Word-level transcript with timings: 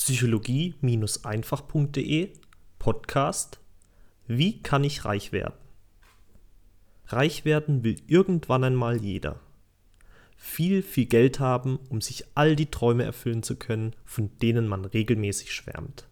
psychologie-einfach.de 0.00 2.32
Podcast 2.78 3.60
Wie 4.26 4.62
kann 4.62 4.82
ich 4.82 5.04
reich 5.04 5.30
werden? 5.30 5.58
Reich 7.08 7.44
werden 7.44 7.84
will 7.84 8.00
irgendwann 8.06 8.64
einmal 8.64 9.02
jeder. 9.02 9.38
Viel, 10.38 10.82
viel 10.82 11.04
Geld 11.04 11.38
haben, 11.38 11.78
um 11.90 12.00
sich 12.00 12.24
all 12.34 12.56
die 12.56 12.70
Träume 12.70 13.04
erfüllen 13.04 13.42
zu 13.42 13.56
können, 13.56 13.94
von 14.06 14.30
denen 14.38 14.66
man 14.66 14.86
regelmäßig 14.86 15.52
schwärmt. 15.52 16.08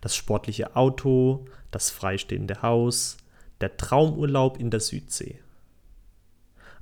Das 0.00 0.16
sportliche 0.16 0.74
Auto, 0.74 1.44
das 1.70 1.90
freistehende 1.90 2.60
Haus, 2.62 3.18
der 3.60 3.76
Traumurlaub 3.76 4.58
in 4.58 4.70
der 4.70 4.80
Südsee. 4.80 5.38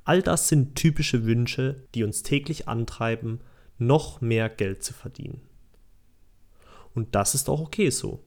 All 0.05 0.23
das 0.23 0.47
sind 0.47 0.73
typische 0.73 1.25
Wünsche, 1.25 1.83
die 1.93 2.03
uns 2.03 2.23
täglich 2.23 2.67
antreiben, 2.67 3.41
noch 3.77 4.21
mehr 4.21 4.49
Geld 4.49 4.81
zu 4.81 4.95
verdienen. 4.95 5.47
Und 6.99 7.15
das 7.15 7.33
ist 7.33 7.47
auch 7.47 7.61
okay 7.61 7.91
so. 7.91 8.21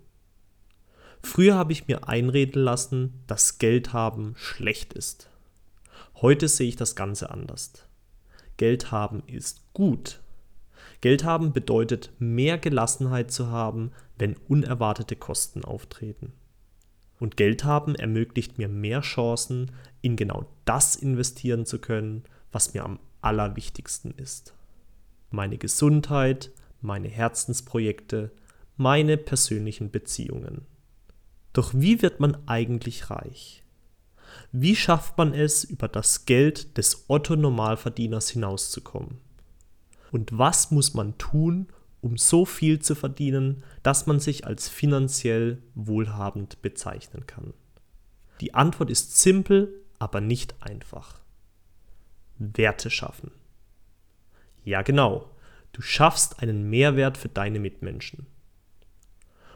Früher 1.22 1.56
habe 1.56 1.72
ich 1.72 1.88
mir 1.88 2.08
einreden 2.08 2.62
lassen, 2.62 3.22
dass 3.26 3.58
Geld 3.58 3.92
haben 3.92 4.32
schlecht 4.34 4.94
ist. 4.94 5.28
Heute 6.22 6.48
sehe 6.48 6.68
ich 6.70 6.76
das 6.76 6.96
Ganze 6.96 7.30
anders. 7.30 7.72
Geld 8.56 8.90
haben 8.90 9.24
ist 9.26 9.60
gut. 9.74 10.22
Geld 11.02 11.22
haben 11.22 11.52
bedeutet 11.52 12.12
mehr 12.18 12.56
Gelassenheit 12.56 13.30
zu 13.30 13.48
haben, 13.48 13.92
wenn 14.16 14.38
unerwartete 14.48 15.16
Kosten 15.16 15.66
auftreten. 15.66 16.32
Und 17.20 17.36
Geld 17.36 17.64
haben 17.64 17.94
ermöglicht 17.94 18.56
mir 18.56 18.68
mehr 18.68 19.02
Chancen, 19.02 19.70
in 20.00 20.16
genau 20.16 20.46
das 20.64 20.96
investieren 20.96 21.66
zu 21.66 21.78
können, 21.78 22.24
was 22.52 22.72
mir 22.72 22.84
am 22.84 23.00
allerwichtigsten 23.20 24.12
ist. 24.12 24.54
Meine 25.30 25.58
Gesundheit, 25.58 26.52
meine 26.80 27.08
Herzensprojekte, 27.08 28.32
meine 28.76 29.16
persönlichen 29.16 29.90
Beziehungen. 29.90 30.66
Doch 31.52 31.72
wie 31.74 32.02
wird 32.02 32.20
man 32.20 32.36
eigentlich 32.48 33.10
reich? 33.10 33.62
Wie 34.50 34.76
schafft 34.76 35.18
man 35.18 35.34
es, 35.34 35.64
über 35.64 35.88
das 35.88 36.24
Geld 36.24 36.76
des 36.78 37.04
Otto-Normalverdieners 37.08 38.30
hinauszukommen? 38.30 39.18
Und 40.10 40.36
was 40.36 40.70
muss 40.70 40.94
man 40.94 41.16
tun, 41.18 41.68
um 42.00 42.16
so 42.16 42.44
viel 42.44 42.80
zu 42.80 42.94
verdienen, 42.94 43.62
dass 43.82 44.06
man 44.06 44.20
sich 44.20 44.46
als 44.46 44.68
finanziell 44.68 45.62
wohlhabend 45.74 46.60
bezeichnen 46.62 47.26
kann? 47.26 47.54
Die 48.40 48.54
Antwort 48.54 48.90
ist 48.90 49.18
simpel, 49.18 49.72
aber 49.98 50.20
nicht 50.20 50.54
einfach. 50.60 51.20
Werte 52.38 52.90
schaffen. 52.90 53.30
Ja 54.64 54.82
genau, 54.82 55.30
du 55.72 55.82
schaffst 55.82 56.40
einen 56.40 56.68
Mehrwert 56.68 57.16
für 57.16 57.28
deine 57.28 57.60
Mitmenschen. 57.60 58.26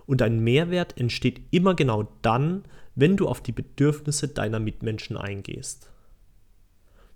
Und 0.06 0.22
ein 0.22 0.40
Mehrwert 0.40 0.98
entsteht 0.98 1.40
immer 1.50 1.74
genau 1.74 2.08
dann, 2.22 2.64
wenn 2.94 3.16
du 3.16 3.28
auf 3.28 3.42
die 3.42 3.52
Bedürfnisse 3.52 4.28
deiner 4.28 4.60
Mitmenschen 4.60 5.16
eingehst. 5.16 5.90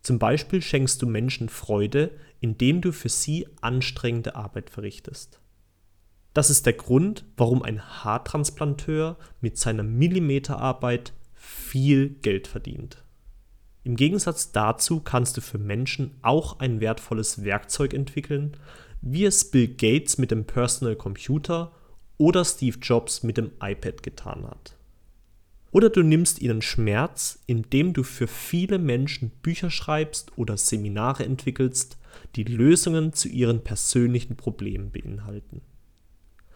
Zum 0.03 0.19
Beispiel 0.19 0.63
schenkst 0.63 1.01
du 1.03 1.07
Menschen 1.07 1.49
Freude, 1.49 2.11
indem 2.41 2.81
du 2.81 2.93
für 2.93 3.09
sie 3.09 3.47
anstrengende 3.61 4.35
Arbeit 4.35 4.71
verrichtest. 4.71 5.41
Das 6.33 6.49
ist 6.49 6.67
der 6.67 6.73
Grund, 6.75 7.25
warum 7.37 7.63
ein 7.63 7.83
Haartransplanteur 7.83 9.19
mit 9.41 9.59
seiner 9.59 9.83
Millimeterarbeit 9.83 11.13
viel 11.35 12.11
Geld 12.23 12.47
verdient. 12.47 13.05
Im 13.83 13.97
Gegensatz 13.97 14.53
dazu 14.53 15.01
kannst 15.01 15.37
du 15.37 15.41
für 15.41 15.59
Menschen 15.59 16.15
auch 16.23 16.61
ein 16.61 16.81
wertvolles 16.81 17.45
Werkzeug 17.45 17.95
entwickeln, 17.95 18.57
wie 19.01 19.25
es 19.25 19.51
Bill 19.51 19.69
Gates 19.69 20.19
mit 20.19 20.31
dem 20.31 20.45
Personal 20.45 20.97
Computer 20.97 21.73
oder 22.21 22.45
Steve 22.45 22.77
Jobs 22.83 23.23
mit 23.23 23.39
dem 23.39 23.51
iPad 23.63 24.03
getan 24.03 24.45
hat. 24.47 24.77
Oder 25.71 25.89
du 25.89 26.03
nimmst 26.03 26.43
ihnen 26.43 26.61
Schmerz, 26.61 27.39
indem 27.47 27.95
du 27.95 28.03
für 28.03 28.27
viele 28.27 28.79
Menschen 28.79 29.31
Bücher 29.43 29.71
schreibst 29.71 30.37
oder 30.37 30.59
Seminare 30.59 31.25
entwickelst, 31.25 31.97
die 32.37 32.45
Lösungen 32.45 33.15
zu 33.15 33.29
ihren 33.29 33.65
persönlichen 33.65 34.37
Problemen 34.37 34.91
beinhalten. 34.91 35.63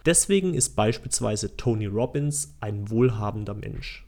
Deswegen 0.05 0.53
ist 0.53 0.75
beispielsweise 0.75 1.57
Tony 1.57 1.87
Robbins 1.87 2.53
ein 2.59 2.91
wohlhabender 2.91 3.55
Mensch. 3.55 4.05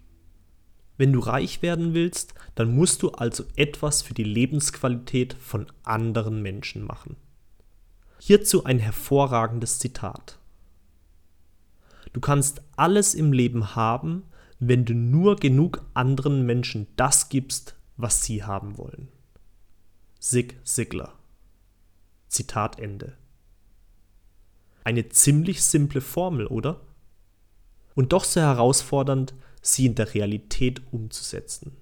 Wenn 0.97 1.11
du 1.11 1.19
reich 1.19 1.63
werden 1.63 1.95
willst, 1.95 2.35
dann 2.53 2.75
musst 2.75 3.01
du 3.01 3.09
also 3.09 3.45
etwas 3.55 4.03
für 4.03 4.13
die 4.13 4.23
Lebensqualität 4.23 5.33
von 5.33 5.65
anderen 5.81 6.43
Menschen 6.43 6.83
machen. 6.83 7.15
Hierzu 8.19 8.63
ein 8.63 8.77
hervorragendes 8.77 9.79
Zitat. 9.79 10.37
Du 12.17 12.21
kannst 12.21 12.63
alles 12.75 13.13
im 13.13 13.31
Leben 13.31 13.75
haben, 13.75 14.23
wenn 14.57 14.85
du 14.85 14.95
nur 14.95 15.35
genug 15.35 15.85
anderen 15.93 16.47
Menschen 16.47 16.87
das 16.95 17.29
gibst, 17.29 17.75
was 17.95 18.23
sie 18.23 18.41
haben 18.41 18.79
wollen. 18.79 19.09
Sig 20.19 20.59
Sigler. 20.63 21.13
Zitat 22.27 22.79
Ende. 22.79 23.15
Eine 24.83 25.09
ziemlich 25.09 25.61
simple 25.61 26.01
Formel, 26.01 26.47
oder? 26.47 26.81
Und 27.93 28.13
doch 28.13 28.23
so 28.23 28.41
herausfordernd, 28.41 29.35
sie 29.61 29.85
in 29.85 29.93
der 29.93 30.15
Realität 30.15 30.81
umzusetzen. 30.91 31.77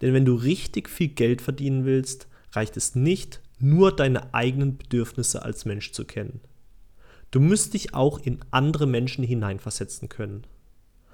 Denn 0.00 0.14
wenn 0.14 0.24
du 0.24 0.34
richtig 0.34 0.88
viel 0.88 1.08
Geld 1.08 1.42
verdienen 1.42 1.84
willst, 1.84 2.26
reicht 2.52 2.78
es 2.78 2.94
nicht, 2.94 3.42
nur 3.58 3.94
deine 3.94 4.32
eigenen 4.32 4.78
Bedürfnisse 4.78 5.42
als 5.42 5.66
Mensch 5.66 5.92
zu 5.92 6.06
kennen. 6.06 6.40
Du 7.32 7.40
musst 7.40 7.72
dich 7.72 7.94
auch 7.94 8.18
in 8.18 8.40
andere 8.50 8.86
Menschen 8.86 9.24
hineinversetzen 9.24 10.10
können. 10.10 10.46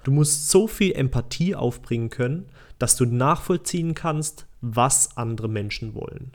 Du 0.03 0.11
musst 0.11 0.49
so 0.49 0.67
viel 0.67 0.91
Empathie 0.91 1.55
aufbringen 1.55 2.09
können, 2.09 2.47
dass 2.77 2.97
du 2.97 3.05
nachvollziehen 3.05 3.93
kannst, 3.93 4.45
was 4.59 5.15
andere 5.15 5.47
Menschen 5.47 5.95
wollen. 5.95 6.33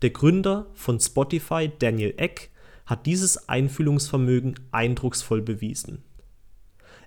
Der 0.00 0.08
Gründer 0.08 0.66
von 0.72 0.98
Spotify, 0.98 1.70
Daniel 1.78 2.14
Eck, 2.16 2.50
hat 2.86 3.04
dieses 3.04 3.48
Einfühlungsvermögen 3.48 4.54
eindrucksvoll 4.70 5.42
bewiesen. 5.42 6.02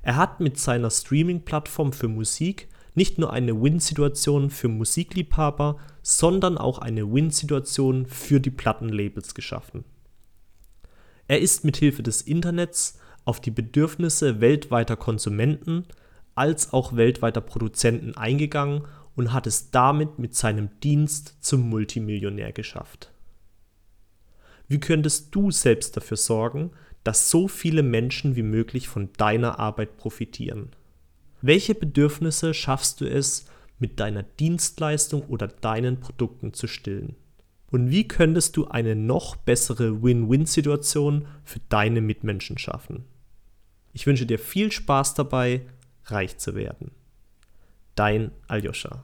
Er 0.03 0.17
hat 0.17 0.39
mit 0.39 0.59
seiner 0.59 0.91
Streaming-Plattform 0.91 1.93
für 1.93 2.07
Musik 2.07 2.67
nicht 2.93 3.17
nur 3.17 3.33
eine 3.33 3.59
Win-Situation 3.59 4.51
für 4.51 4.67
Musikliebhaber, 4.67 5.77
sondern 6.03 6.59
auch 6.59 6.77
eine 6.77 7.11
Win-Situation 7.11 8.05
für 8.05 8.39
die 8.39 8.51
Plattenlabels 8.51 9.33
geschaffen. 9.33 9.83
Er 11.27 11.39
ist 11.39 11.63
mithilfe 11.63 12.03
des 12.03 12.21
Internets 12.21 12.99
auf 13.25 13.41
die 13.41 13.51
Bedürfnisse 13.51 14.41
weltweiter 14.41 14.95
Konsumenten 14.95 15.85
als 16.35 16.73
auch 16.73 16.95
weltweiter 16.95 17.41
Produzenten 17.41 18.15
eingegangen 18.15 18.83
und 19.15 19.33
hat 19.33 19.47
es 19.47 19.71
damit 19.71 20.19
mit 20.19 20.35
seinem 20.35 20.69
Dienst 20.81 21.37
zum 21.39 21.69
Multimillionär 21.69 22.51
geschafft. 22.51 23.11
Wie 24.67 24.79
könntest 24.79 25.33
du 25.33 25.51
selbst 25.51 25.95
dafür 25.95 26.17
sorgen, 26.17 26.71
dass 27.03 27.29
so 27.29 27.47
viele 27.47 27.83
Menschen 27.83 28.35
wie 28.35 28.43
möglich 28.43 28.87
von 28.87 29.09
deiner 29.17 29.59
Arbeit 29.59 29.97
profitieren? 29.97 30.69
Welche 31.41 31.75
Bedürfnisse 31.75 32.53
schaffst 32.53 33.01
du 33.01 33.05
es, 33.05 33.45
mit 33.77 33.99
deiner 33.99 34.23
Dienstleistung 34.23 35.23
oder 35.23 35.47
deinen 35.47 35.99
Produkten 35.99 36.53
zu 36.53 36.67
stillen? 36.67 37.15
Und 37.75 37.89
wie 37.89 38.07
könntest 38.07 38.55
du 38.55 38.69
eine 38.69 38.95
noch 38.95 39.35
bessere 39.35 40.01
Win-Win-Situation 40.01 41.27
für 41.43 41.59
deine 41.67 41.99
Mitmenschen 41.99 42.57
schaffen? 42.57 43.03
Ich 43.91 44.07
wünsche 44.07 44.25
dir 44.25 44.39
viel 44.39 44.71
Spaß 44.71 45.13
dabei, 45.13 45.65
reich 46.05 46.37
zu 46.37 46.55
werden. 46.55 46.91
Dein 47.95 48.31
Aljoscha. 48.47 49.03